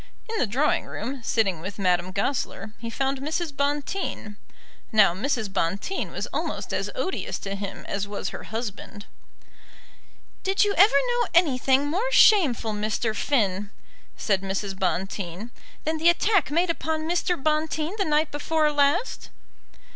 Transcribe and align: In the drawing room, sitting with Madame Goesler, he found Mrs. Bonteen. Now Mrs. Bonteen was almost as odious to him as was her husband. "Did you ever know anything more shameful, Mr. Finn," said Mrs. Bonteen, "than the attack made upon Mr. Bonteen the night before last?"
In 0.27 0.39
the 0.39 0.47
drawing 0.47 0.85
room, 0.85 1.21
sitting 1.21 1.59
with 1.61 1.77
Madame 1.77 2.11
Goesler, 2.11 2.73
he 2.79 2.89
found 2.89 3.19
Mrs. 3.19 3.55
Bonteen. 3.55 4.35
Now 4.91 5.13
Mrs. 5.13 5.53
Bonteen 5.53 6.09
was 6.11 6.25
almost 6.33 6.73
as 6.73 6.89
odious 6.95 7.37
to 7.37 7.53
him 7.53 7.85
as 7.87 8.07
was 8.07 8.29
her 8.29 8.45
husband. 8.45 9.05
"Did 10.41 10.65
you 10.65 10.73
ever 10.75 10.87
know 11.09 11.27
anything 11.35 11.85
more 11.85 12.11
shameful, 12.11 12.73
Mr. 12.73 13.15
Finn," 13.15 13.69
said 14.17 14.41
Mrs. 14.41 14.73
Bonteen, 14.79 15.51
"than 15.83 15.99
the 15.99 16.09
attack 16.09 16.49
made 16.49 16.71
upon 16.71 17.01
Mr. 17.07 17.35
Bonteen 17.37 17.93
the 17.99 18.03
night 18.05 18.31
before 18.31 18.71
last?" 18.71 19.29